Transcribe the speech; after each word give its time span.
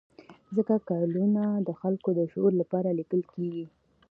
ځکه 0.55 0.73
کالمونه 0.89 1.43
د 1.67 1.69
خلکو 1.81 2.09
د 2.19 2.21
شعور 2.31 2.53
لپاره 2.61 2.89
لیکل 2.99 3.21
کېږي. 3.33 3.65